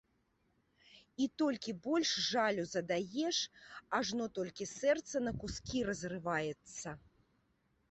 І 1.25 1.27
толькі 1.41 1.75
больш 1.87 2.13
жалю 2.29 2.63
задаеш, 2.75 3.37
ажно 3.99 4.25
толькі 4.41 4.69
сэрца 4.73 5.17
на 5.29 5.37
кускі 5.45 5.87
разрываецца. 5.93 6.99